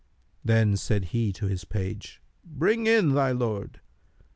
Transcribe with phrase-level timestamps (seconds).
[0.43, 3.81] Then said he to his page, 'Bring in thy lord.'